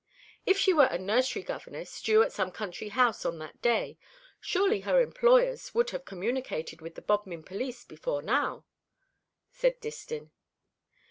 [0.47, 3.99] "If she were a nursery governess, due at some country house on that day,
[4.39, 8.65] surely her employers would have communicated with the Bodmin police before now,"
[9.51, 10.31] said Distin.